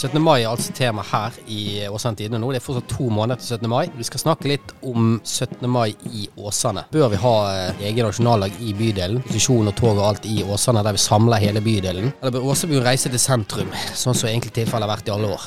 [0.00, 0.22] 17.
[0.22, 2.54] mai er altså tema her i Åsane Tidende nå.
[2.54, 3.68] Det er fortsatt to måneder til 17.
[3.68, 3.90] mai.
[3.98, 5.66] Vi skal snakke litt om 17.
[5.68, 6.86] mai i Åsane.
[6.94, 9.20] Bør vi ha eh, egen nasjonaldag i bydelen?
[9.26, 12.14] Posisjon og tog og alt i Åsane, der vi samler hele bydelen?
[12.22, 15.44] Eller bør Åsebuen reise til sentrum, sånn som egentlig tilfellet har vært i alle år?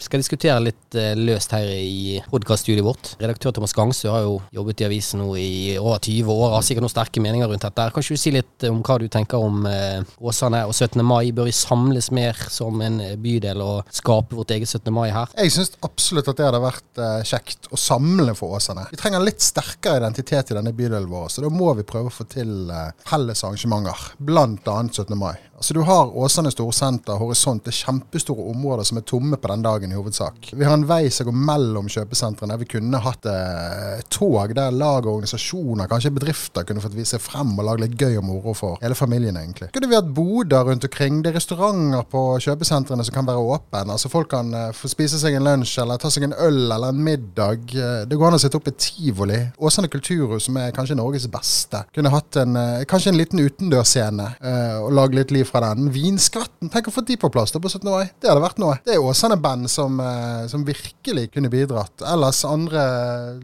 [0.00, 3.12] Vi skal diskutere litt uh, løst her i podkaststudioet vårt.
[3.22, 6.88] Redaktør Thomas Gangsø har jo jobbet i avisen nå i over 20 år, har sikkert
[6.88, 7.86] noen sterke meninger rundt dette.
[7.94, 10.98] Kan ikke du si litt om hva du tenker om uh, Åsane og 17.
[11.06, 11.30] mai?
[11.30, 13.51] Bør vi samles mer som en bydel?
[13.52, 14.90] Del og skape vårt eget 17.
[14.94, 15.30] mai her.
[15.38, 18.88] Jeg syns absolutt at det hadde vært uh, kjekt å samle for Åsane.
[18.92, 22.14] Vi trenger litt sterkere identitet i denne bydelen vår, så da må vi prøve å
[22.14, 24.12] få til uh, felles arrangementer.
[24.42, 25.16] Annet 17.
[25.18, 25.34] mai.
[25.62, 29.60] Altså Du har Åsane storsenter, Horisont, det er kjempestore områder som er tomme på den
[29.62, 30.48] dagen i hovedsak.
[30.58, 32.56] Vi har en vei som går mellom kjøpesentrene.
[32.58, 37.52] Vi kunne hatt eh, tog der lag og organisasjoner, kanskje bedrifter, kunne fått vise frem
[37.54, 39.68] og lage litt gøy og moro for hele familien, egentlig.
[39.76, 41.20] Kunne vi hatt boder rundt omkring.
[41.22, 43.84] Det er restauranter på kjøpesentrene som kan være åpne.
[43.94, 46.88] Altså Folk kan eh, få spise seg en lunsj eller ta seg en øl eller
[46.88, 47.70] en middag.
[47.70, 49.38] Eh, det går an å sitte opp i tivoli.
[49.62, 52.58] Åsane kulturhus, som er kanskje Norges beste, kunne hatt en,
[52.90, 54.28] kanskje en liten utendørsscene
[54.82, 55.90] og lage litt liv fra den.
[55.92, 56.70] Vinskvetten.
[56.72, 57.84] tenk å få de på plass da på 17.
[57.90, 58.08] mai.
[58.20, 58.78] Det hadde vært noe.
[58.86, 62.04] Det er Åsane-band som, eh, som, virkelig kunne bidratt.
[62.08, 62.82] Ellers andre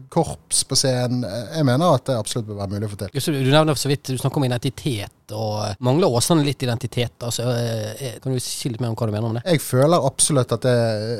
[0.09, 1.23] korps på scenen.
[1.23, 3.39] Jeg mener at det absolutt bør være mulig å få til.
[3.43, 7.17] Du nevner så vidt, du snakker om identitet og mangler Åsane litt identitet?
[7.25, 9.43] Altså, eh, kan du si litt mer om hva du mener om det?
[9.45, 10.67] Jeg føler absolutt at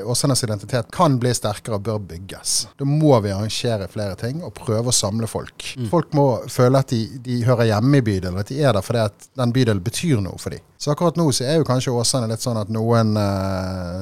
[0.10, 2.56] Åsanes identitet kan bli sterkere og bør bygges.
[2.80, 5.74] Da må vi arrangere flere ting og prøve å samle folk.
[5.78, 5.90] Mm.
[5.92, 9.06] Folk må føle at de, de hører hjemme i bydelen, at de er der fordi
[9.08, 10.66] at den bydelen betyr noe for dem.
[10.80, 13.10] Så akkurat nå så er jo kanskje Åsane litt sånn at noen,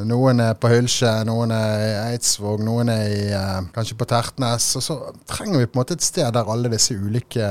[0.05, 3.23] noen er på Hylsje, noen er i Eidsvåg, noen er i,
[3.73, 4.67] kanskje på Tertnes.
[4.77, 7.47] Og så trenger vi på en måte et sted der alle disse ulike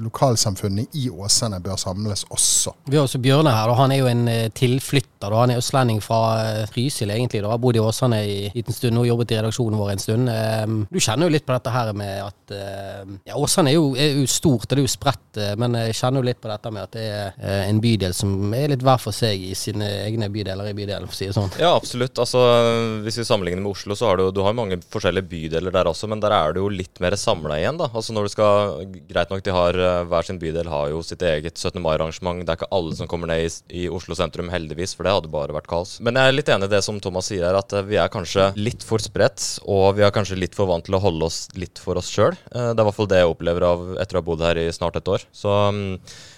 [0.00, 2.72] lokalsamfunnene i Åsane bør samles også.
[2.90, 5.34] Vi har også Bjørne her, og han er jo en eh, tilflytter.
[5.36, 7.42] Han er østlending fra eh, Trysil, egentlig.
[7.44, 7.52] Da.
[7.52, 10.32] Har bodd i Åsane i en liten stund og jobbet i redaksjonen vår en stund.
[10.32, 13.90] Ehm, du kjenner jo litt på dette her med at ehm, ja, Åsane er jo,
[13.94, 16.74] er jo stort, det er jo spredt, eh, men jeg kjenner jo litt på dette
[16.74, 20.30] med at det er en bydel som er litt hver for seg i sine egne
[20.32, 21.52] bydeler i bydelen, for å si det sånn.
[21.60, 22.18] Ja, absolutt.
[22.20, 22.42] Altså,
[23.04, 26.10] hvis vi sammenligner med Oslo, så har du, du har mange forskjellige bydeler der også,
[26.10, 27.90] men der er det jo litt mer samla igjen, da.
[27.92, 28.48] Altså når du skal
[29.10, 29.76] Greit nok, de har
[30.08, 31.80] hver sin bydel har jo sitt eget 17.
[31.82, 32.42] mai-arrangement.
[32.44, 33.50] Det er ikke alle som kommer ned i,
[33.82, 35.96] i, Oslo sentrum, heldigvis, for det hadde bare vært kaos.
[36.04, 38.12] Men jeg er litt enig i det som Thomas sier her, at eh, vi er
[38.12, 41.42] kanskje litt for spredt, og vi er kanskje litt for vant til å holde oss
[41.58, 42.36] litt for oss sjøl.
[42.52, 44.60] Eh, det er i hvert fall det jeg opplever av etter å ha bodd her
[44.62, 45.26] i snart et år.
[45.34, 45.90] Så mm,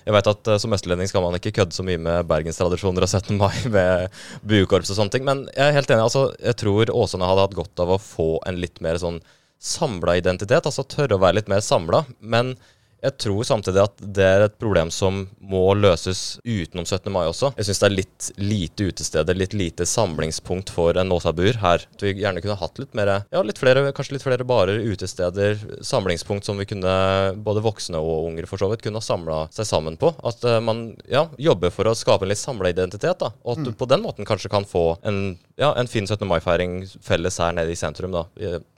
[0.06, 3.12] jeg vet at eh, som østlending skal man ikke kødde så mye med bergenstradisjoner og
[3.12, 3.36] 17.
[3.40, 6.08] mai med buekorps og sånne ting, men jeg er helt enig.
[6.08, 9.22] altså Jeg tror Åsane hadde hatt godt av å få en litt mer sånn
[9.62, 12.02] samla identitet, altså tørre å være litt mer samla.
[12.18, 12.56] Men
[13.02, 17.08] jeg tror samtidig at det er et problem som må løses utenom 17.
[17.10, 17.50] mai også.
[17.58, 21.82] Jeg syns det er litt lite utesteder, litt lite samlingspunkt for en Nåsabuer her.
[21.82, 25.58] At vi gjerne kunne hatt litt mer, ja, litt flere, kanskje litt flere barer, utesteder,
[25.82, 26.94] samlingspunkt som vi kunne,
[27.42, 30.12] både voksne og unger for så vidt, kunne ha samla seg sammen på.
[30.22, 33.32] At uh, man ja, jobber for å skape en litt samla identitet, da.
[33.42, 33.66] Og at mm.
[33.66, 35.20] du på den måten kanskje kan få en,
[35.58, 36.22] ja, en fin 17.
[36.30, 38.28] mai-feiring felles her nede i sentrum, da.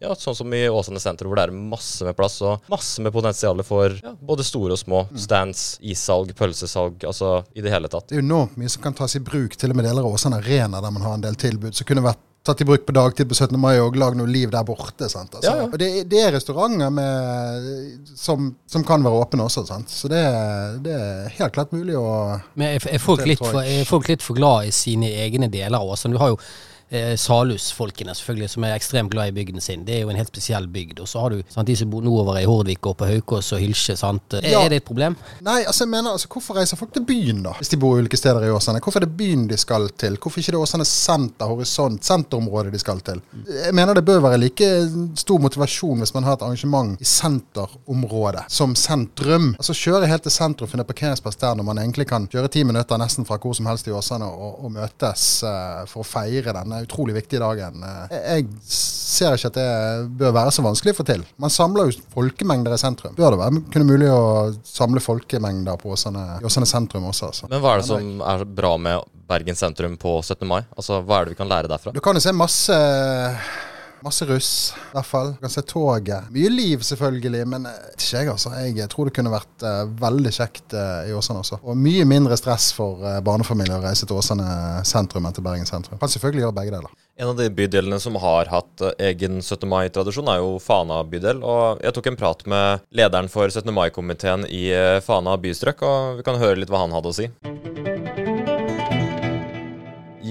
[0.00, 3.12] Ja, sånn som i Åsane senter, hvor det er masse med plass og masse med
[3.12, 5.04] potensial for ja, både store og små.
[5.18, 8.08] Stands, issalg, pølsesalg, altså i det hele tatt.
[8.10, 10.40] Det er enormt mye som kan tas i bruk, til og med deler av Åsane
[10.42, 13.28] Arena, der man har en del tilbud som kunne vært tatt i bruk på dagtid
[13.28, 13.56] på 17.
[13.60, 15.08] mai og lag noe liv der borte.
[15.08, 15.32] sant?
[15.32, 15.68] Altså, ja, ja.
[15.70, 19.88] Og det, det, er restauranter med, som, som, kan være åpne også, sant?
[19.90, 20.20] så det,
[20.84, 24.24] det, er helt klart mulig å Men er, er, folk, litt for, er folk litt
[24.24, 26.16] for glad i sine egne deler av Åsane?
[26.16, 26.40] Du har jo
[26.94, 29.84] eh, Salhus-folkene, selvfølgelig, som er ekstremt glad i bygden sin.
[29.86, 31.02] Det er jo en helt spesiell bygd.
[31.04, 33.62] Og så har du sant, de som bor nordover i Hordvik og på Haukås og
[33.62, 33.96] Hylsje.
[33.98, 34.38] sant?
[34.42, 34.64] Ja.
[34.64, 35.16] Er det et problem?
[35.44, 37.54] Nei, altså jeg mener, altså, hvorfor reiser folk til byen, da?
[37.58, 38.82] Hvis de bor ulike steder i Åsane.
[38.84, 40.18] Hvorfor er det byen de skal til?
[40.20, 43.22] Hvorfor ikke det Åsane senter, horisont, senterområdet de skal til?
[43.48, 44.70] Jeg mener det bør være like
[45.20, 49.52] stor motivasjon hvis man har et arrangement i senterområdet som sentrum.
[49.58, 53.00] Altså kjøre helt til sentrum, finne parkeringsplass der når man egentlig kan kjøre ti minutter
[53.00, 56.83] nesten fra hvor som helst i Åsane og, og møtes uh, for å feire denne
[56.84, 57.82] utrolig viktig dagen.
[57.84, 59.68] Eh, jeg ser ikke at det
[60.20, 61.24] bør være så vanskelig å få til.
[61.40, 63.16] Man samler jo folkemengder i sentrum.
[63.18, 64.22] Bør det være kunne mulig å
[64.68, 67.32] samle folkemengder på Åsane, Åsane sentrum også?
[67.32, 67.50] Altså.
[67.50, 70.44] Men hva er det som er bra med Bergen sentrum på 17.
[70.48, 70.62] mai?
[70.76, 71.94] Altså, Hva er det vi kan lære derfra?
[71.94, 72.80] Du kan jo se masse
[74.04, 75.30] Masse russ, i hvert fall.
[75.32, 76.26] Du kan se toget.
[76.34, 78.50] Mye liv, selvfølgelig, men eh, ikke jeg, altså.
[78.60, 81.62] Jeg tror det kunne vært uh, veldig kjekt uh, i Åsane også.
[81.64, 84.44] Og mye mindre stress for uh, barnefamilier å reise til Åsane
[84.84, 85.96] sentrum enn til Bergen sentrum.
[86.02, 86.92] Kan selvfølgelig gjøre begge deler.
[87.16, 89.64] En av de bydelene som har hatt egen 17.
[89.72, 91.40] mai-tradisjon, er jo Fana bydel.
[91.40, 93.72] Og jeg tok en prat med lederen for 17.
[93.72, 94.66] mai-komiteen i
[95.06, 97.32] Fana bystrøk, og vi kan høre litt hva han hadde å si.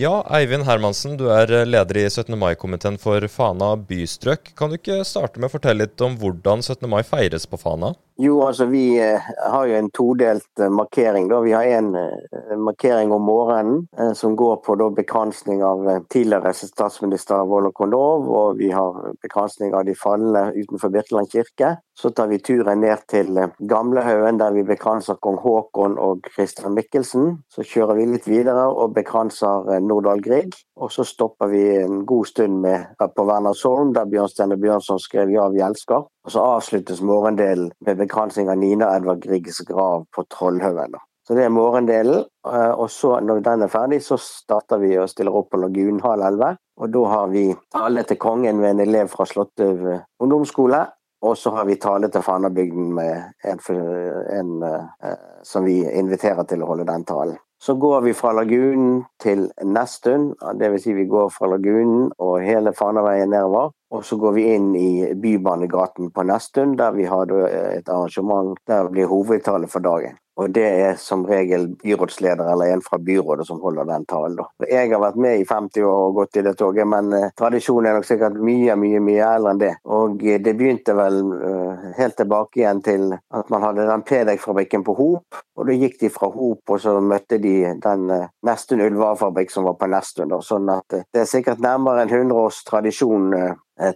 [0.03, 2.33] Ja, Eivind Hermansen, du er leder i 17.
[2.35, 4.49] mai-komiteen for Fana bystrøk.
[4.59, 6.89] Kan du ikke starte med å fortelle litt om hvordan 17.
[6.91, 7.93] mai feires på Fana?
[8.23, 9.21] Jo, altså vi eh,
[9.51, 11.25] har jo en todelt eh, markering.
[11.27, 11.41] da.
[11.43, 15.83] Vi har en eh, markering om morgenen som går på da bekransning av
[16.13, 21.73] tidligere statsminister Volodymyr og vi har bekransning av de falne utenfor Birkeland kirke.
[21.99, 27.41] Så tar vi turen ned til Gamlehaugen, der vi bekranser kong Haakon og Christian Mikkelsen.
[27.51, 30.55] Så kjører vi litt videre og bekranser Nordahl Grieg.
[30.79, 35.49] Og så stopper vi en god stund med, på Wernersholm, der Bjørnstjerne Bjørnson skrev 'Ja,
[35.51, 36.07] vi elsker'.
[36.23, 40.95] Og så avsluttes morgendelen med bekransing av Nina Edvard Griegs grav på Trollhaugen.
[41.27, 42.25] Så det er morgendelen.
[42.47, 46.01] Eh, og så når den er ferdig, så starter vi og stiller opp på Lagunen
[46.03, 46.55] halv elleve.
[46.79, 49.85] Og da har vi tale til kongen med en elev fra Slåttøv
[50.23, 50.83] ungdomsskole.
[51.23, 53.59] Og så har vi tale til Fannabygden med en,
[54.39, 55.13] en uh,
[55.47, 57.37] som vi inviterer til å holde den talen.
[57.63, 60.83] Så går vi fra Lagunen til Nestun, dvs.
[60.83, 63.71] Si vi går fra Lagunen og hele Fanaveien nedover.
[63.95, 68.89] Og så går vi inn i Bybanegaten på Nestun, der vi har et arrangement der
[68.91, 70.19] blir hovedtale for dagen.
[70.35, 74.39] Og det er som regel byrådsleder eller en fra byrådet som holder den talen.
[74.65, 77.91] Jeg har vært med i 50 år og gått i det toget, men uh, tradisjonen
[77.91, 79.71] er nok sikkert mye, mye mye eldre enn det.
[79.93, 84.85] Og uh, det begynte vel uh, helt tilbake igjen til at man hadde den Pedek-fabrikken
[84.87, 85.43] på Hop.
[85.53, 88.09] Og da gikk de fra Hop, og så møtte de den
[88.47, 90.33] Nestun ullvarefabrikk som var på Nestun.
[90.41, 93.29] Sånn at det er sikkert nærmere en 100 års tradisjon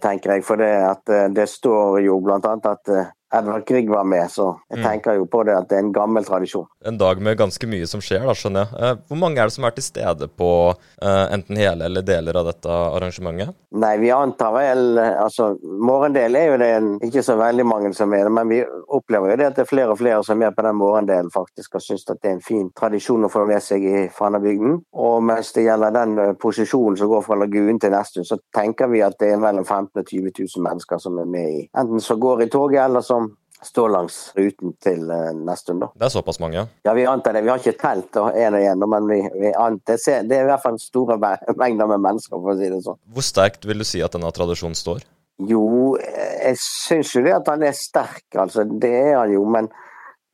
[0.02, 0.44] tenker jeg.
[0.46, 2.38] For det, at, det står jo bl.a.
[2.38, 2.90] at
[3.34, 4.84] Edvard Grieg var med, så jeg mm.
[4.86, 6.66] tenker jo på det at det er en gammel tradisjon.
[6.86, 8.80] En dag med ganske mye som skjer, da, skjønner jeg.
[8.80, 12.38] Eh, hvor mange er det som er til stede på uh, enten hele eller deler
[12.40, 13.52] av dette arrangementet?
[13.78, 18.12] Nei, vi antar vel altså Morgendel er jo det en, ikke så veldig mange som
[18.16, 18.62] er det, men vi
[18.96, 21.76] opplever jo det at det er flere og flere som er på den morgendelen faktisk
[21.76, 24.78] og syns at det er en fin tradisjon å få med seg i Fannabygden.
[24.96, 28.88] Og mens det gjelder den eh, posisjonen som går fra Lagunen til Nestun, så tenker
[28.88, 31.62] vi at det er mellom 15 000 og 20 000 mennesker som er med i
[31.78, 33.17] enten som går i toget eller som
[33.64, 35.82] står langs ruten til uh, Nesttun.
[35.94, 36.66] Det er såpass mange?
[36.86, 37.42] Ja, vi antar det.
[37.46, 40.64] Vi har ikke telt én og én, men vi, vi antar, det er i hvert
[40.64, 41.18] fall store
[41.62, 43.00] mengder med mennesker, for å si det sånn.
[43.14, 45.06] Hvor sterkt vil du si at denne tradisjonen står?
[45.48, 48.64] Jo, jeg syns jo det at han er sterk, altså.
[48.66, 49.44] Det er han jo.
[49.46, 49.70] Men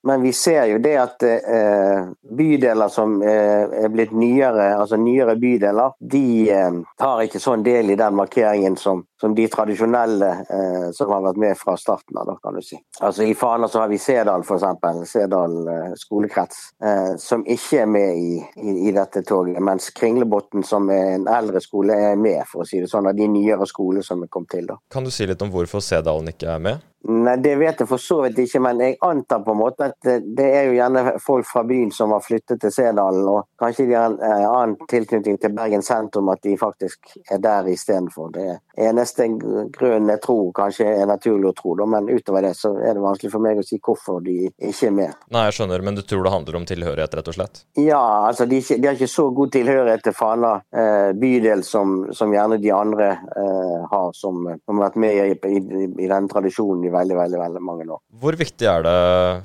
[0.06, 2.04] men vi ser jo det at eh,
[2.36, 7.94] bydeler som eh, er blitt nyere, altså nyere bydeler, de eh, tar ikke sånn del
[7.94, 12.34] i den markeringen som, som de tradisjonelle eh, som har vært med fra starten av,
[12.44, 12.76] kan du si.
[13.00, 15.08] Altså I Fana så har vi Sedal, f.eks.
[15.08, 19.56] Sedal eh, skolekrets, eh, som ikke er med i, i, i, dette toget.
[19.64, 23.16] Mens Kringlebotn, som er en eldre skole, er med, for å si det sånn, av
[23.16, 24.68] de nyere skolene som er kommet til.
[24.68, 24.82] da.
[24.92, 26.90] Kan du si litt om hvorfor Sedalen ikke er med?
[27.04, 30.08] Nei, Det vet jeg for så vidt ikke, men jeg antar på en måte at
[30.08, 33.96] det er jo gjerne folk fra byen som har flyttet til Sedalen, og kanskje de
[33.98, 38.32] har en eh, annen tilknytning til Bergen sentrum, at de faktisk er der istedenfor.
[38.34, 38.46] Det
[38.80, 39.28] eneste
[39.74, 43.32] grunnen jeg tror kanskje er naturlig å tro, men utover det så er det vanskelig
[43.34, 45.20] for meg å si hvorfor de ikke er med.
[45.34, 47.62] Nei, jeg skjønner, men du tror det handler om tilhørighet, rett og slett?
[47.80, 52.32] Ja, altså de, de har ikke så god tilhørighet til Fana eh, bydel som, som,
[52.34, 56.88] gjerne de andre eh, har, som, som, har vært med i, i, i den tradisjonen
[56.94, 58.00] veldig, veldig, veldig mange år.
[58.22, 58.96] Hvor viktig er det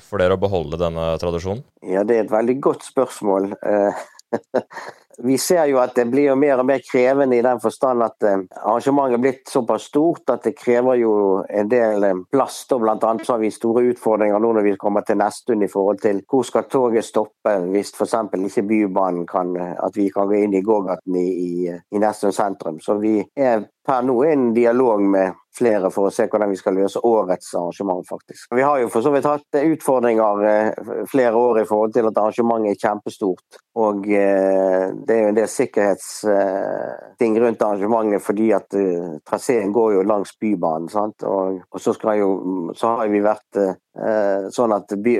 [0.05, 1.65] for dere å beholde denne tradisjonen?
[1.85, 3.53] Ja, Det er et veldig godt spørsmål.
[3.59, 4.07] Eh,
[5.29, 8.43] vi ser jo at det blir mer og mer krevende i den forstand at eh,
[8.59, 11.13] arrangementet er blitt såpass stort at det krever jo
[11.49, 12.61] en del plass.
[12.71, 15.71] og Blant annet så har vi store utfordringer nå når vi kommer til Nestun i
[15.71, 18.15] forhold til hvor skal toget stoppe hvis f.eks.
[18.37, 22.79] ikke Bybanen kan at vi kan gå inn i gågaten i, i, i Nesttun sentrum.
[22.83, 26.57] Så vi er per nå er en dialog med flere for å se hvordan vi
[26.59, 28.47] skal løse årets arrangement, faktisk.
[28.55, 32.19] Vi har jo for så vidt hatt utfordringer eh, flere år i forhold til at
[32.21, 33.59] arrangementet er kjempestort.
[33.79, 39.97] Og eh, det er jo en del sikkerhetsting rundt arrangementet fordi at eh, traseen går
[39.97, 40.89] jo langs Bybanen.
[40.91, 41.25] sant?
[41.27, 42.29] Og, så, jo,
[42.77, 43.63] så har vi vært
[44.55, 45.13] sånn at by,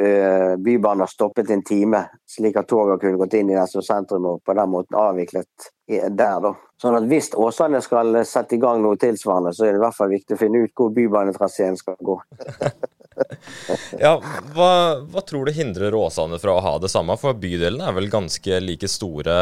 [0.63, 4.45] Bybanen har stoppet en time, slik at togene kunne gått inn i Nesna sentrum og
[4.45, 6.53] på den måten avviklet der, da.
[6.79, 9.97] Sånn at Hvis Åsane skal sette i gang noe tilsvarende, så er det i hvert
[9.97, 12.15] fall viktig å finne ut hvor bybanetraseen skal gå.
[14.05, 14.13] ja,
[14.55, 14.69] hva,
[15.03, 17.17] hva, tror du hindrer Åsane fra å ha det samme?
[17.19, 19.35] For bydelene er vel ganske like store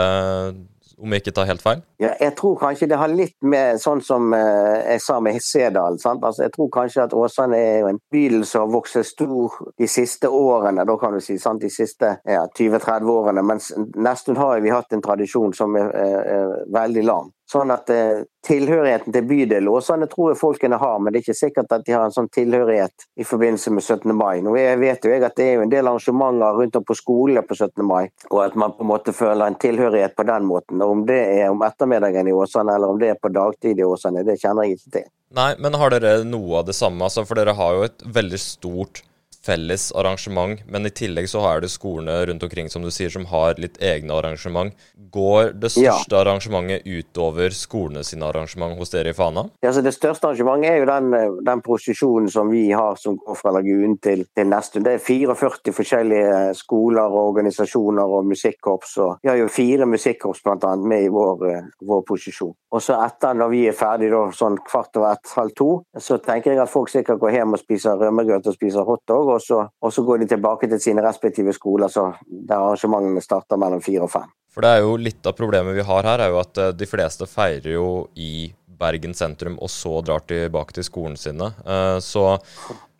[0.98, 1.82] om jeg ikke tar helt feil?
[2.02, 6.00] Ja, jeg tror kanskje det har litt med sånn som eh, jeg sa med Sedal.
[6.02, 10.30] Altså, jeg tror kanskje at Åsane er en bydel som har vokst stor de siste
[10.30, 11.62] årene, da kan du si, sant?
[11.62, 13.46] de siste ja, 20-30 årene.
[13.46, 17.32] Mens nesten har vi hatt en tradisjon som er, er, er veldig lang.
[17.48, 21.36] Sånn at eh, Tilhørigheten til bydel Åsane tror jeg folkene har, men det er ikke
[21.36, 24.14] sikkert at de har en sånn tilhørighet i forbindelse med 17.
[24.16, 24.40] mai.
[24.44, 26.96] Nå jeg vet jo jeg at det er jo en del arrangementer rundt om på
[26.96, 27.84] skolene på 17.
[27.88, 30.80] mai, og at man på en måte føler en tilhørighet på den måten.
[30.80, 33.88] Og Om det er om ettermiddagen i Åsane eller om det er på dagtid i
[33.88, 35.10] Åsane, det kjenner jeg ikke til.
[35.36, 37.04] Nei, men har dere noe av det samme?
[37.04, 39.04] Altså, for dere har jo et veldig stort
[39.48, 43.28] felles arrangement, men i tillegg så har det skolene rundt omkring som du sier, som
[43.32, 44.76] har litt egne arrangement.
[45.14, 46.22] Går det største ja.
[46.22, 49.48] arrangementet utover skolene sine arrangement hos dere i Fana?
[49.64, 53.40] Ja, så Det største arrangementet er jo den, den prosesjonen som vi har som går
[53.40, 54.86] fra lagunen til, til Nestun.
[54.86, 58.98] Det er 44 forskjellige skoler og organisasjoner og musikkorps.
[59.04, 61.46] Og vi har jo fire musikkorps annet med i vår,
[61.88, 62.56] vår posisjon.
[62.76, 65.70] Og så etter, når vi er ferdig da, sånn kvart over ett, halv to,
[66.04, 69.37] så tenker jeg at folk sikkert går hjem og spiser rømmegrøt og spiser hotdog og
[69.44, 73.84] så, og så går de tilbake til sine respektive skoler så der arrangementene starter mellom
[73.84, 74.30] fire og fem.
[74.54, 76.90] For det er jo Litt av problemet vi har her, er jo at eh, de
[76.90, 81.52] fleste feirer jo i Bergen sentrum og så drar tilbake til skolen sine.
[81.66, 82.40] Eh, så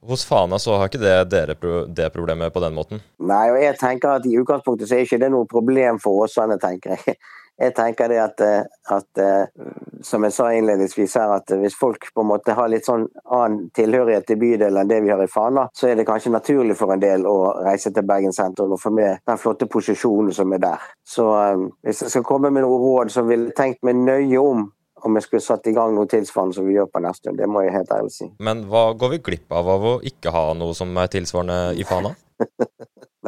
[0.08, 1.56] hos Fana så har ikke det dere
[1.92, 3.02] det problemet på den måten?
[3.20, 6.60] Nei, og jeg tenker at i utgangspunktet så er ikke det noe problem for Åsane,
[6.62, 7.18] tenker jeg.
[7.58, 9.64] Jeg tenker det at, eh, at, eh,
[10.06, 13.72] som jeg sa innledningsvis her, at hvis folk på en måte har litt sånn annen
[13.78, 16.94] tilhørighet til bydelen enn det vi har i Fana, så er det kanskje naturlig for
[16.94, 20.62] en del å reise til Bergen sentrum og få med den flotte posisjonen som er
[20.68, 20.88] der.
[21.02, 24.42] Så eh, hvis jeg skal komme med noen råd, så ville jeg tenkt meg nøye
[24.42, 24.68] om
[25.06, 27.38] om jeg skulle satt i gang noe tilsvarende som vi gjør på neste stund.
[27.38, 28.30] Det må jeg helt ærlig si.
[28.44, 31.86] Men hva går vi glipp av av å ikke ha noe som er tilsvarende i
[31.88, 32.16] Fana?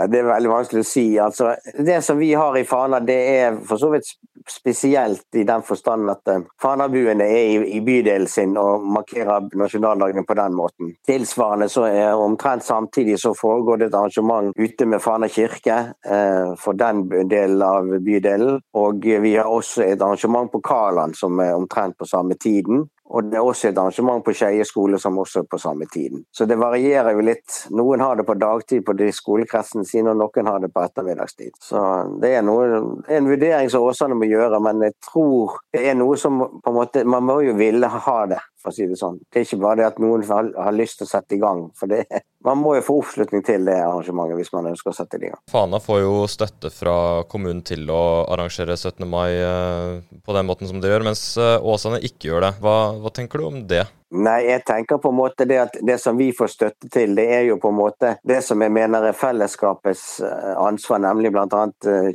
[0.07, 1.05] Det er veldig vanskelig å si.
[1.19, 4.11] Altså, det som vi har i Fana, det er for så vidt
[4.49, 10.37] spesielt i den forstand at uh, Fanabuene er i, bydelen sin og markerer nasjonaldagen på
[10.39, 10.93] den måten.
[11.07, 15.79] Tilsvarende så er omtrent samtidig så foregår det et arrangement ute med Fana kirke
[16.09, 18.61] uh, for den delen av bydelen.
[18.79, 22.87] Og vi har også et arrangement på Kaland som er omtrent på samme tiden.
[23.09, 26.21] Og det er også et arrangement på Skeie skole som også på samme tiden.
[26.31, 27.63] Så det varierer jo litt.
[27.73, 31.55] Noen har det på dagtid på de skolekretsene sine, og noen har det på ettermiddagstid.
[31.63, 31.81] Så
[32.21, 36.19] det er, noe, en vurdering som Åsane må gjøre, men jeg tror det er noe
[36.21, 39.19] som på en måte Man må jo ville ha det for å si det sånn.
[39.29, 41.67] Det er ikke bare det at noen har, har lyst til å sette i gang.
[41.79, 42.05] For det,
[42.45, 45.33] man må jo få oppslutning til det arrangementet hvis man ønsker å sette det i
[45.33, 45.43] gang.
[45.51, 46.95] Fana får jo støtte fra
[47.31, 48.01] kommunen til å
[48.31, 49.05] arrangere 17.
[49.09, 52.53] mai eh, på den måten som de gjør, mens eh, Åsane ikke gjør det.
[52.63, 53.85] Hva, hva tenker du om det?
[54.09, 57.27] Nei, jeg tenker på en måte det at det som vi får støtte til, det
[57.29, 61.67] er jo på en måte det som jeg mener er fellesskapets eh, ansvar, nemlig bl.a.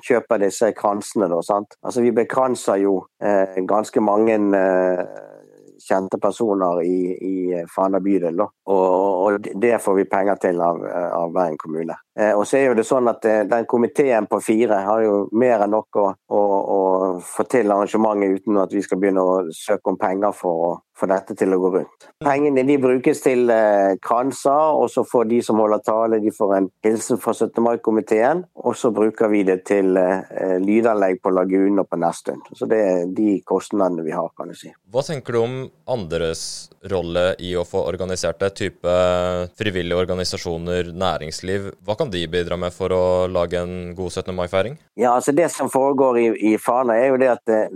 [0.02, 1.28] kjøpe disse kransene.
[1.30, 1.78] Da, sant?
[1.86, 5.04] Altså, vi bekranser jo eh, ganske mange eh,
[5.88, 8.41] kjente personer i, i Fana bydel.
[8.41, 10.81] Og, og, det får vi penger til av,
[11.21, 11.97] av Bergen kommune.
[12.19, 15.17] Eh, og så er jo det sånn at eh, den komiteen på fire har jo
[15.35, 16.43] mer enn nok å, å,
[16.76, 16.81] å,
[17.21, 21.09] få til arrangementet uten at vi skal begynne å søke om penger for å få
[21.11, 22.06] dette til å gå rundt.
[22.23, 26.52] Pengene de brukes til eh, kranser, og så får de som holder tale, de får
[26.54, 27.59] en hilsen fra 17.
[27.66, 28.44] mai-komiteen.
[28.62, 32.44] Og så bruker vi det til eh, lydanlegg på Lagunen og på Nesttun.
[32.54, 34.71] Så det er de kostnadene vi har, kan du si.
[34.94, 35.56] Hva tenker du om
[35.90, 38.94] andres rolle i å få organisert det, type
[39.59, 41.73] frivillige organisasjoner, næringsliv?
[41.83, 44.35] Hva kan kan de bidra med for å lage en god 17.
[44.37, 44.76] mai-feiring?
[45.00, 47.75] Ja, altså Det som foregår i, i Fana, er jo det at eh,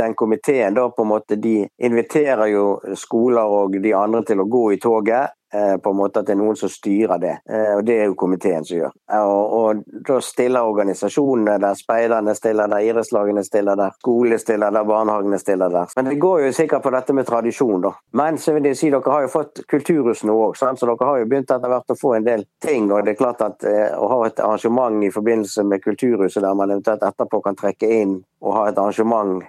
[0.00, 2.66] den komiteen da på en måte de inviterer jo
[2.98, 5.37] skoler og de andre til å gå i toget.
[5.54, 7.34] Eh, på en måte at det er noen som styrer det.
[7.48, 8.92] Eh, og Det er jo komiteen som gjør.
[9.16, 14.84] Og, og Da stiller organisasjonene der, speiderne stiller der, idrettslagene stiller der, skolene stiller der,
[14.84, 15.88] barnehagene stiller der.
[15.96, 17.94] Men det går jo sikkert på dette med tradisjon, da.
[18.12, 21.22] Men så vil jeg si, dere har jo fått kulturhus nå òg, så dere har
[21.22, 22.92] jo begynt etter hvert å få en del ting.
[22.92, 26.54] og det er klart at eh, Å ha et arrangement i forbindelse med Kulturhuset der
[26.54, 29.42] man eventuelt etterpå kan trekke inn å ha et arrangement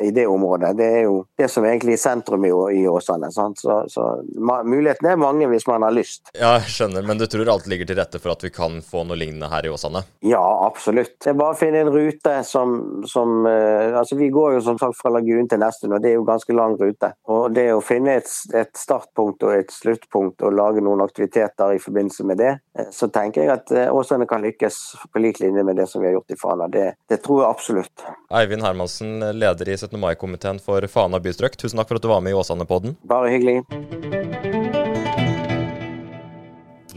[0.00, 0.72] i det området.
[0.76, 3.28] Det er jo det som egentlig er sentrum i, i Åsane.
[3.32, 3.50] Så,
[3.92, 4.06] så
[4.64, 6.30] mulighetene er mange hvis man har lyst.
[6.34, 9.04] Ja, jeg skjønner, men du tror alt ligger til rette for at vi kan få
[9.08, 10.02] noe lignende her i Åsane?
[10.26, 11.16] Ja, absolutt.
[11.22, 12.76] Det er bare å finne en rute som,
[13.08, 16.18] som uh, Altså, vi går jo som sagt fra Lagunen til Nesttun, og det er
[16.18, 17.12] jo ganske lang rute.
[17.30, 21.82] Og det å finne et, et, startpunkt og et sluttpunkt og lage noen aktiviteter i
[21.82, 24.80] forbindelse med det, uh, så tenker jeg at uh, Åsane kan lykkes
[25.12, 26.70] på lik linje med det som vi har gjort i Fana.
[26.72, 28.06] Det, det tror jeg absolutt.
[28.40, 29.98] Eivind Hermansen, leder i 17.
[30.00, 31.58] mai-komiteen for Fana bystrøk.
[31.60, 32.96] Tusen takk for at du var med i Åsane-podden.
[33.10, 34.49] Bare hyggelig.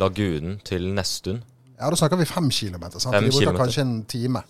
[0.02, 1.42] Lagunen til Nesttun.
[1.78, 3.00] Ja, da snakker vi fem kilometer.
[3.00, 3.16] Sant?
[3.16, 3.64] Fem de bruker kilometer.
[3.66, 4.44] kanskje en time.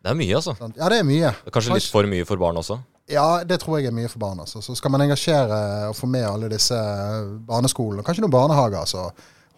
[0.00, 0.54] Det er mye, altså.
[0.76, 1.32] Ja, det er mye.
[1.36, 2.78] Det er kanskje litt for mye for barn også?
[3.10, 4.40] Ja, det tror jeg er mye for barn.
[4.40, 4.62] Altså.
[4.64, 6.78] Så skal man engasjere og få med alle disse
[7.46, 9.10] barneskolene, kanskje noen barnehager, så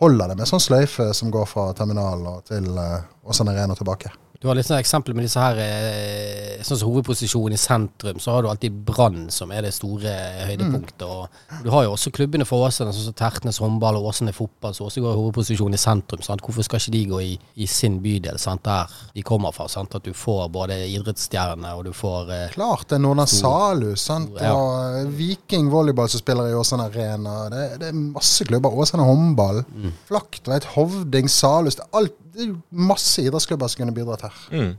[0.03, 4.11] holder det med sånn sløyfe som går fra terminalen til uh, Åsane Arena og tilbake.
[4.43, 8.35] Du har litt sånn eksempel med disse her eh, Sånn som hovedposisjonen i sentrum, så
[8.35, 10.11] har du alltid Brann som er det store
[10.47, 11.03] høydepunktet.
[11.03, 14.75] Og du har jo også klubbene for Åsane, sånn som Tertnes håndball og Åsane fotball,
[14.77, 16.23] som også går i hovedposisjon i sentrum.
[16.23, 16.45] Sant?
[16.47, 18.63] Hvorfor skal ikke de gå i, i sin bydel, sant?
[18.67, 19.67] der de kommer fra?
[19.71, 19.97] Sant?
[19.99, 24.39] At du får både idrettsstjerne og du får eh, Klart det er Nordland Salhus sant?
[24.39, 24.55] Ja.
[24.55, 27.49] og eh, Viking volleyball som spiller i Åsane Arena.
[27.51, 28.79] Det, det er masse klubber.
[28.87, 29.65] Åsane håndball.
[30.11, 31.79] Flaktveit, Hovding, Salus.
[31.79, 34.32] Det er, alt, det er masse idrettsklubber som kunne bidratt her.
[34.53, 34.73] Mm.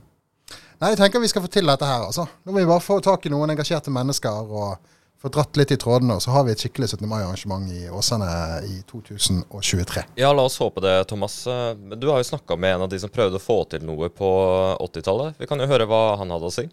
[0.80, 2.08] Nei, jeg tenker vi skal få til dette her.
[2.08, 2.26] altså.
[2.44, 4.90] Nå må vi bare få tak i noen engasjerte mennesker og
[5.24, 7.06] få dratt litt i trådene, og så har vi et skikkelig 17.
[7.08, 8.26] mai-arrangement i Åsane
[8.68, 10.02] i 2023.
[10.20, 11.38] Ja, la oss håpe det, Thomas.
[11.96, 14.30] Du har jo snakka med en av de som prøvde å få til noe på
[14.84, 15.40] 80-tallet.
[15.40, 16.66] Vi kan jo høre hva han hadde å si.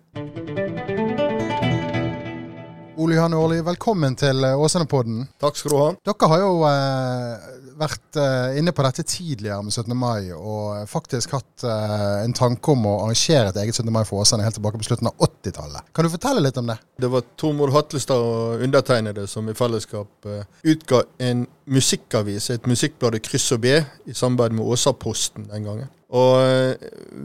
[3.02, 5.24] Ole Johan Årli, velkommen til Åsane-podden.
[5.40, 5.88] Takk skal du ha.
[6.12, 7.48] Dere har jo eh,
[7.82, 9.96] vært eh, inne på dette tidligere med 17.
[9.98, 13.92] mai, og faktisk hatt eh, en tanke om å arrangere et eget 17.
[13.94, 15.92] mai for Åsane helt tilbake på slutten av 80-tallet.
[15.96, 16.78] Kan du fortelle litt om det?
[17.02, 23.20] Det var Tormod Hatlestad og undertegnede som i fellesskap eh, utga en musikkavis, et musikkblad
[23.26, 25.92] Kryss og B, i samarbeid med Åsaposten den gangen.
[26.12, 26.76] Og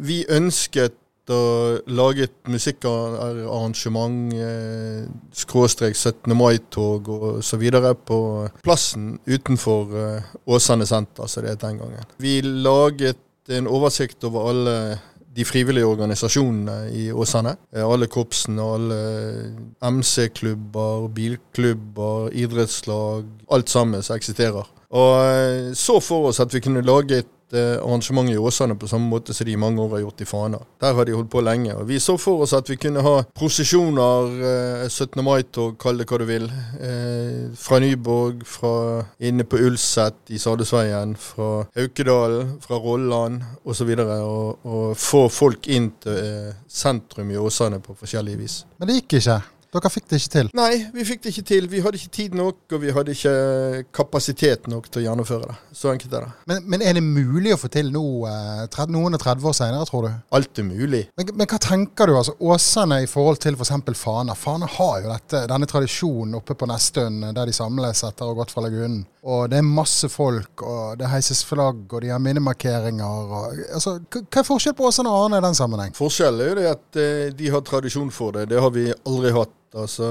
[0.07, 0.95] vi ønsket
[1.33, 6.35] å laget et musikkarrangement, eh, skråstrek 17.
[6.37, 8.19] mai-tog og videre på
[8.63, 12.09] plassen utenfor eh, Åsane senter, som det het den gangen.
[12.19, 13.19] Vi laget
[13.49, 14.79] en oversikt over alle
[15.37, 17.57] de frivillige organisasjonene i Åsane.
[17.75, 19.01] Eh, Alle korpsene, alle
[19.83, 23.27] MC-klubber, bilklubber, idrettslag.
[23.53, 24.67] Alt sammen som eksisterer.
[24.97, 28.89] Og eh, så for oss at vi kunne lage et eh, arrangement i Åsane på
[28.89, 30.61] samme måte som de i mange år har gjort i Fana.
[30.81, 31.75] Der har de holdt på lenge.
[31.77, 35.23] Og vi så for oss at vi kunne ha prosesjoner, eh, 17.
[35.25, 36.51] mai-tog, kall det hva du vil.
[36.81, 43.93] Eh, fra Nyborg, fra inne på Ulset i Sadesveien, fra Haukedalen, fra Rolland osv.
[43.97, 48.65] Og, og få folk inn til eh, sentrum i Åsane på forskjellige vis.
[48.79, 49.41] Men det gikk ikke.
[49.75, 50.51] Dere fikk det ikke til.
[50.57, 51.69] Nei, vi fikk det ikke til.
[51.73, 53.35] Vi hadde ikke tid nok, og vi hadde ikke
[53.97, 55.57] kapasitet nok til å gjennomføre det.
[55.77, 56.31] Så enkelt er det.
[56.51, 59.57] Men, men er det mulig å få til nå, eh, 30, noen og 30 år
[59.59, 60.13] senere, tror du?
[60.39, 61.03] Alt er mulig.
[61.19, 63.75] Men, men hva tenker du, altså Åsane i forhold til f.eks.
[63.99, 64.37] Fana?
[64.39, 68.41] Fana har jo dette, denne tradisjonen oppe på Nesttun, der de samles etter å ha
[68.41, 69.03] gått fra lagunen.
[69.27, 73.05] Og det er masse folk, og det heises flagg, og de har minnemarkeringer.
[73.27, 75.97] Og, altså, hva er forskjell på Åsane og Arne i den sammenheng?
[75.99, 78.47] Forskjellen er jo det at eh, de har tradisjon for det.
[78.53, 79.55] Det har vi aldri hatt.
[79.77, 80.09] Altså,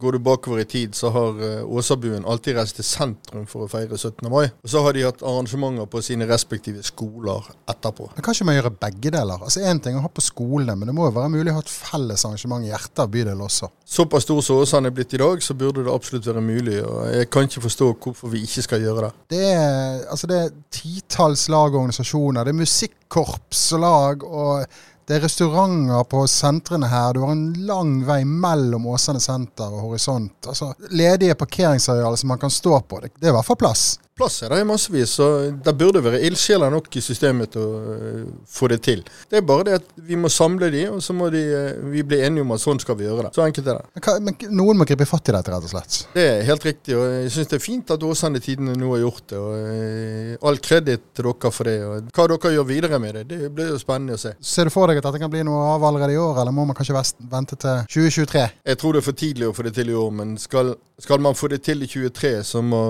[0.00, 3.70] Går du bakover i tid, så har eh, Åsabuen alltid reist til sentrum for å
[3.70, 4.28] feire 17.
[4.30, 4.46] mai.
[4.62, 8.10] Og så har de hatt arrangementer på sine respektive skoler etterpå.
[8.14, 9.42] Men kan ikke man gjøre begge deler?
[9.42, 11.64] Altså Én ting å ha på skolene, men det må jo være mulig å ha
[11.64, 13.70] et felles arrangement i hjertet av bydelen også.
[13.90, 16.78] Såpass stor som Åsane er blitt i dag, så burde det absolutt være mulig.
[16.86, 19.12] Og jeg kan ikke forstå hvorfor vi ikke skal gjøre det.
[19.34, 22.46] Det er, altså det er titalls lag og organisasjoner.
[22.46, 24.24] Det er musikkorps og lag.
[24.24, 27.16] og det er restauranter på sentrene her.
[27.16, 30.46] Du har en lang vei mellom Åsane senter og Horisont.
[30.46, 33.00] Altså, Ledige parkeringsarealer som man kan stå på.
[33.02, 33.82] Det, det er i hvert fall plass.
[34.20, 35.26] Plass er det i massevis, så
[35.64, 39.00] det burde være ildsjeler nok i systemet til å øh, få det til.
[39.30, 42.02] Det er bare det at vi må samle de, og så må de, øh, vi
[42.04, 43.30] bli enige om at sånn skal vi gjøre det.
[43.36, 43.86] Så enkelt er det.
[43.94, 45.96] Men, hva, men noen må gripe fatt i dette, rett og slett.
[46.12, 49.02] Det er helt riktig, og jeg syns det er fint at Åsane Tidende nå har
[49.06, 49.40] gjort det.
[49.40, 51.78] og øh, All kreditt til dere for det.
[51.86, 54.34] og Hva dere gjør videre med det, det blir jo spennende å se.
[54.44, 56.68] Ser du for deg at dette kan bli noe av allerede i år, eller må
[56.68, 57.00] man kanskje
[57.32, 58.46] vente til 2023?
[58.68, 61.24] Jeg tror det er for tidlig å få det til i år, men skal, skal
[61.24, 62.84] man få det til i 2023, så må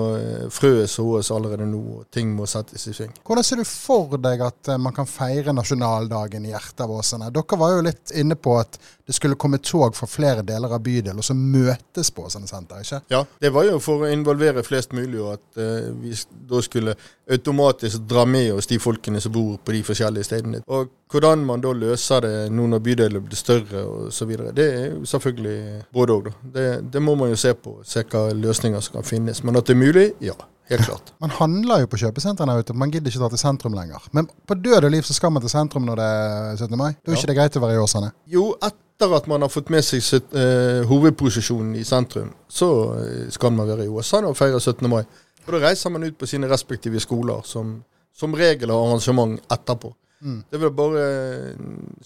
[0.51, 3.11] frøet såes allerede nå, og ting må settes i sving.
[3.27, 7.29] Hvordan ser du for deg at eh, man kan feire nasjonaldagen i hjertet av Åsane?
[7.35, 10.81] Dere var jo litt inne på at det skulle komme tog fra flere deler av
[10.81, 13.01] bydelen, og så møtes på Åsane senter, ikke?
[13.11, 16.15] Ja, det var jo for å involvere flest mulig, og at eh, vi
[16.49, 16.95] da skulle
[17.31, 20.63] automatisk dra med oss de folkene som bor på de forskjellige stedene.
[20.67, 23.83] Og hvordan man da løser det nå når bydelen blir større
[24.27, 26.51] videre, det er jo selvfølgelig både òg, da.
[26.55, 29.43] Det, det må man jo se på, se hva løsninger som kan finnes.
[29.43, 30.37] Men at det er mulig, ja.
[30.71, 31.11] Helt klart.
[31.23, 34.05] Man handler jo på kjøpesentrene ute, man gidder ikke dra til sentrum lenger.
[34.15, 36.77] Men på død og liv så skal man til sentrum når det er 17.
[36.79, 36.91] mai.
[36.93, 37.19] Da er Ja.
[37.19, 38.11] ikke det greit å være i Åsane.
[38.31, 42.69] Jo, etter at man har fått med seg sitt, eh, hovedposisjonen i sentrum, så
[43.01, 44.87] eh, skal man være i Åsane og feire 17.
[44.89, 45.03] mai.
[45.47, 49.93] Og da reiser man ut på sine respektive skoler, som som regel har arrangement etterpå.
[50.21, 50.43] Mm.
[50.51, 51.05] Det er vel bare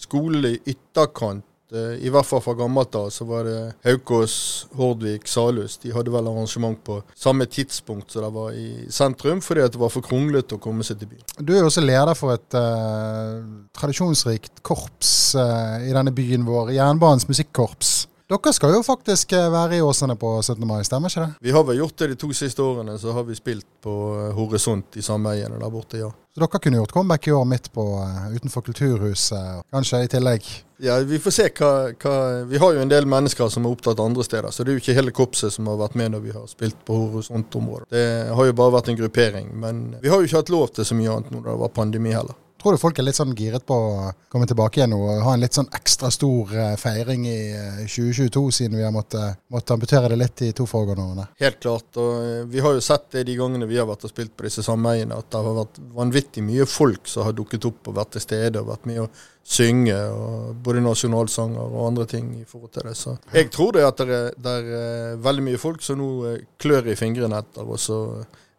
[0.00, 1.42] skole i ytterkant.
[1.74, 4.36] Eh, I hvert fall fra gammelt av så var det Haukås,
[4.76, 5.78] Hordvik, Salhus.
[5.82, 9.92] De hadde vel arrangement på samme tidspunkt som det var i sentrum, fordi det var
[9.92, 11.24] for kronglete å komme seg til byen.
[11.40, 13.42] Du er jo også leder for et uh,
[13.76, 17.96] tradisjonsrikt korps uh, i denne byen vår, Jernbanens musikkorps.
[18.26, 20.64] Dere skal jo faktisk eh, være i Åsane på 17.
[20.66, 21.34] mai, stemmer ikke det?
[21.46, 24.32] Vi har vel gjort det de to siste årene, så har vi spilt på eh,
[24.34, 26.08] Horisont i sameiene der borte, ja.
[26.34, 30.48] Så dere kunne gjort comeback i år midt på eh, utenfor Kulturhuset, kanskje i tillegg?
[30.82, 31.70] Ja, Vi får se hva,
[32.02, 32.16] hva
[32.50, 34.82] Vi har jo en del mennesker som er opptatt andre steder, så det er jo
[34.82, 37.86] ikke hele korpset som har vært med når vi har spilt på horisontområdet.
[37.94, 40.88] Det har jo bare vært en gruppering, men vi har jo ikke hatt lov til
[40.90, 42.34] så mye annet nå når det var pandemi heller.
[42.66, 45.42] Tror du folk er litt sånn giret på å komme tilbake igjen og ha en
[45.44, 47.34] litt sånn ekstra stor eh, feiring i
[47.84, 51.26] 2022, eh, siden vi har måttet, måttet amputere det litt i to foregående årene?
[51.38, 51.86] Helt klart.
[51.94, 54.48] og eh, Vi har jo sett det de gangene vi har vært og spilt på
[54.48, 58.16] disse sameiene, at det har vært vanvittig mye folk som har dukket opp og vært
[58.16, 59.06] til stede og vært med å
[59.46, 62.96] synge, og både nasjonalsanger og andre ting i forhold til det.
[62.98, 66.90] Så jeg tror det at det er, det er veldig mye folk som nå klør
[66.90, 67.78] i fingrene etter å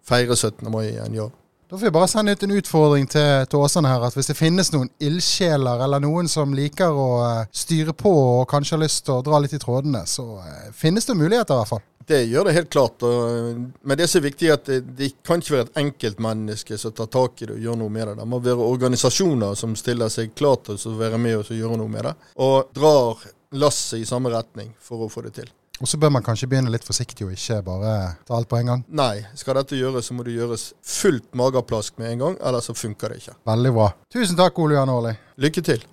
[0.07, 0.63] feire 17.
[0.71, 1.27] mai igjen, ja.
[1.69, 4.37] Da får vi bare sende ut en utfordring til, til Åsane her, at hvis det
[4.39, 9.03] finnes noen ildsjeler eller noen som liker å uh, styre på og kanskje har lyst
[9.03, 11.83] til å dra litt i trådene, så uh, finnes det muligheter i hvert fall.
[12.07, 13.03] Det gjør det helt klart.
[13.03, 17.09] Men det er så viktig at det, det kan ikke være et enkeltmenneske som tar
[17.11, 18.13] tak i det og gjør noe med det.
[18.21, 21.91] Det må være organisasjoner som stiller seg klart til å være med og gjøre noe
[21.91, 22.15] med det.
[22.47, 23.27] Og drar
[23.59, 25.51] lasset i samme retning for å få det til.
[25.77, 27.91] Og så bør man kanskje begynne litt forsiktig og ikke bare
[28.25, 28.85] ta alt på en gang.
[28.97, 32.73] Nei, skal dette gjøres, så må det gjøres fullt mageplask med en gang, ellers så
[32.77, 33.35] funker det ikke.
[33.45, 33.91] Veldig bra.
[34.13, 35.13] Tusen takk, Ole Jan Aarli.
[35.45, 35.85] Lykke til.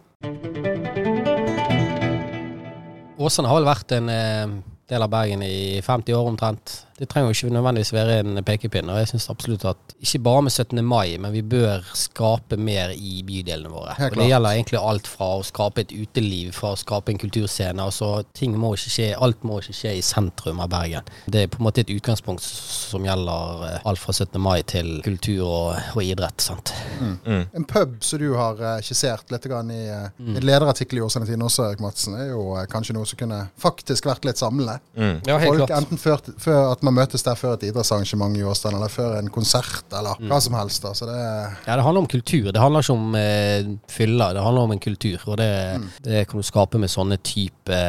[3.20, 4.56] Åsane har vel vært en eh,
[4.90, 8.90] del av Bergen i 50 år omtrent det trenger jo ikke nødvendigvis være en pekepinn.
[8.92, 10.84] Og jeg syns absolutt at ikke bare med 17.
[10.86, 13.96] mai, men vi bør skape mer i bydelene våre.
[13.98, 17.82] og Det gjelder egentlig alt fra å skape et uteliv, fra å skape en kulturscene.
[17.82, 21.02] altså ting må ikke skje, Alt må ikke skje i sentrum av Bergen.
[21.26, 24.40] Det er på en måte et utgangspunkt som gjelder eh, alt fra 17.
[24.40, 26.40] mai til kultur og, og idrett.
[26.40, 26.74] sant?
[27.00, 27.18] Mm.
[27.26, 27.44] Mm.
[27.54, 30.36] En pub som du har uh, skissert litt grann i uh, mm.
[30.36, 34.06] en lederartikkel i Åsane Tine også, Erik Madsen, er jo kanskje noe som kunne faktisk
[34.06, 34.73] vært litt samlende.
[34.96, 35.20] Mm.
[35.26, 35.76] Ja, helt Folk klart.
[35.78, 39.30] enten før, før at man møtes der før et idrettsarrangement i Åsane, eller før en
[39.32, 40.30] konsert, eller mm.
[40.30, 40.84] hva som helst.
[40.84, 40.94] Da.
[40.96, 42.50] Så det ja, det handler om kultur.
[42.52, 45.18] Det handler ikke om eh, fyller, det handler om en kultur.
[45.26, 45.88] Og det, mm.
[46.06, 47.80] det kan du skape med sånne type,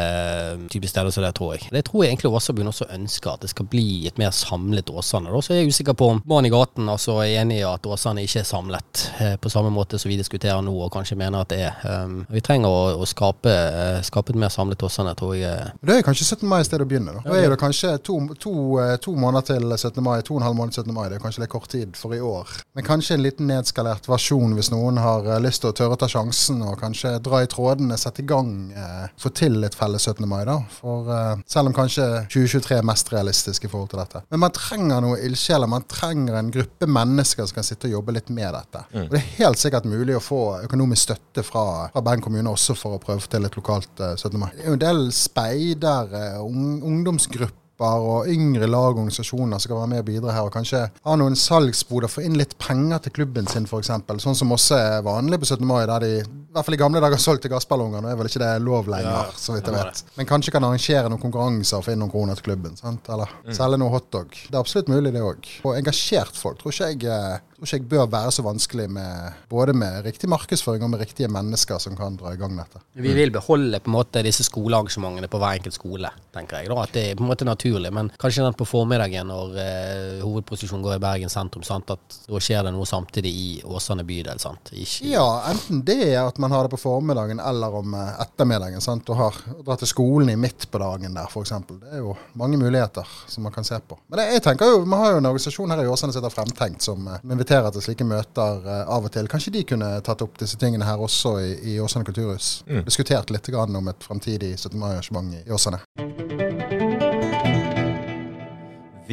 [0.71, 1.69] type, steder som det, tror jeg.
[1.73, 5.31] Det tror jeg egentlig Åsabyen også ønsker, at det skal bli et mer samlet Åsane.
[5.31, 5.41] Da.
[5.43, 8.25] Så er jeg usikker på om Mannen i gaten altså, er enig i at Åsane
[8.25, 11.51] ikke er samlet, eh, på samme måte som vi diskuterer nå, og kanskje mener at
[11.53, 11.77] det er.
[11.85, 15.75] Um, vi trenger å, å skape, eh, skape, et mer samlet Åsane, tror jeg.
[15.85, 16.47] Det er kanskje 17.
[16.49, 17.13] mai i stedet å begynne.
[17.15, 18.53] Da, da er det kanskje to, to,
[19.01, 20.01] to måneder til 17.
[20.03, 20.19] mai.
[20.25, 20.93] To og en halv måned til 17.
[20.95, 22.51] mai, det er kanskje litt kort tid for i år.
[22.75, 26.01] Men kanskje en liten nedskalert versjon hvis noen har uh, lyst til å tørre å
[26.01, 30.03] ta sjansen og kanskje dra i trådene, sette i gang, eh, få til litt felles
[30.03, 30.25] 17.
[30.29, 30.43] mai.
[30.47, 30.57] da.
[30.79, 34.23] For eh, Selv om kanskje 2023 er mest realistisk i forhold til dette.
[34.33, 35.69] Men man trenger noe ildsjeler.
[35.71, 38.83] Man trenger en gruppe mennesker som kan sitte og jobbe litt med dette.
[38.91, 39.05] Mm.
[39.05, 42.75] Og det er helt sikkert mulig å få økonomisk støtte fra, fra Bergen kommune også
[42.77, 44.39] for å prøve å få til et lokalt 17.
[44.41, 44.49] mai.
[44.55, 49.81] Det er jo en del speidere, un ungdomsgrupper og yngre lag og organisasjoner som kan
[49.81, 50.47] være med og bidra her.
[50.47, 53.91] Og kanskje ha noen salgsboder, få inn litt penger til klubben sin f.eks.
[54.23, 55.65] Sånn som også er vanlig på 17.
[55.67, 58.03] mai, der de i hvert fall i gamle dager solgte gassballonger.
[58.03, 60.03] Nå er vel ikke det lov lenger, ja, så vidt jeg vet.
[60.15, 62.79] Men kanskje kan arrangere noen konkurranser og få inn noen kroner til klubben.
[62.79, 63.11] sant?
[63.11, 63.51] Eller mm.
[63.57, 64.39] selge noe hotdog.
[64.45, 65.51] Det er absolutt mulig, det òg.
[65.65, 69.45] Og engasjert folk tror ikke jeg eh, tror ikke jeg bør være så vanskelig med
[69.49, 72.81] både med riktig markedsføring og med riktige mennesker som kan dra i gang dette.
[72.93, 76.69] Vi vil beholde på en måte disse skolearrangementene på hver enkelt skole, tenker jeg.
[76.71, 77.91] da, At det er på en måte naturlig.
[77.95, 81.93] Men kanskje den på formiddagen når eh, hovedposisjonen går i Bergen sentrum, sant?
[81.95, 84.41] at da skjer det noe samtidig i Åsane bydel.
[84.41, 84.73] sant?
[84.73, 85.07] Ikke...
[85.13, 88.83] Ja, enten det at man har det på formiddagen eller om eh, ettermiddagen.
[88.83, 89.09] sant?
[89.09, 91.55] Og har dra til skolen i midt på dagen der, f.eks.
[91.71, 93.97] Det er jo mange muligheter som man kan se på.
[94.11, 96.83] Men jeg tenker jo, vi har jo en organisasjon her i Åsane som heter Fremtenkt,
[96.85, 99.29] som eh, inviterer til slike møter uh, av og til.
[99.29, 102.63] Kanskje de kunne tatt opp disse tingene her også i, i Åsane kulturhus?
[102.65, 102.81] Mm.
[102.89, 104.79] Diskutert litt om et fremtidig 17.
[104.79, 105.83] mai-arrangement i Åsane.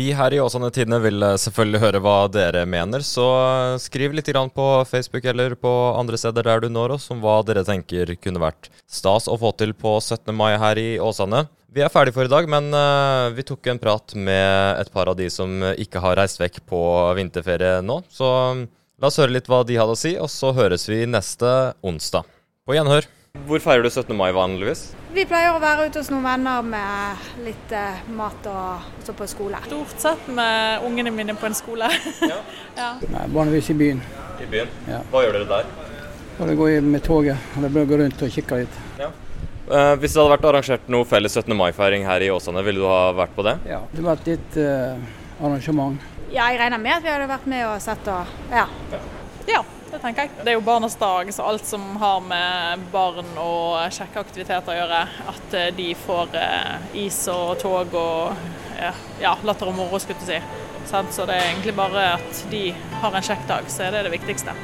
[0.02, 4.16] Vi her i Åsane Tidene vil eh, selvfølgelig høre hva dere mener, så eh, skriv
[4.16, 8.10] litt på Facebook eller på andre steder der du når oss, om hva dere tenker
[8.18, 10.34] kunne vært stas å få til på 17.
[10.34, 11.44] mai her i Åsane.
[11.70, 15.12] Vi er ferdige for i dag, men uh, vi tok en prat med et par
[15.12, 16.82] av de som ikke har reist vekk på
[17.20, 18.02] vinterferie nå.
[18.10, 18.66] Så um,
[18.98, 22.26] la oss høre litt hva de hadde å si, og så høres vi neste onsdag.
[22.66, 23.06] På gjenhør.
[23.46, 24.12] Hvor feirer du 17.
[24.16, 24.80] mai vanligvis?
[25.12, 29.26] Vi pleier å være ute hos noen venner med litt uh, mat og så på
[29.28, 29.58] skole.
[29.66, 31.88] Stort sett med ungene mine på en skole.
[32.32, 32.38] ja.
[32.76, 32.90] ja.
[33.00, 34.02] Nei, vanligvis i byen.
[34.40, 34.70] I byen?
[34.88, 35.00] Ja.
[35.10, 35.72] Hva gjør dere der?
[36.38, 37.50] Bare gå med toget.
[37.56, 38.78] Eller bare gå rundt og kikke litt.
[39.00, 39.10] Ja.
[39.10, 41.56] Eh, hvis det hadde vært arrangert noe felles 17.
[41.56, 43.58] mai-feiring her i Åsane, ville du ha vært på det?
[43.64, 46.08] Ja, det hadde vært litt eh, arrangement.
[46.28, 48.68] Ja, jeg regner med at vi hadde vært med og sett og Ja.
[48.92, 49.02] ja.
[49.92, 50.30] Det tenker jeg.
[50.40, 54.76] Det er jo barnas dag, så alt som har med barn og kjekke aktiviteter å
[54.78, 55.00] gjøre,
[55.34, 58.32] at eh, de får eh, is og tog og
[58.78, 60.60] eh, ja, latter og moro, skulle jeg si.
[60.88, 62.70] Så det er egentlig bare at de
[63.04, 64.56] har en kjekk dag, så er det det viktigste.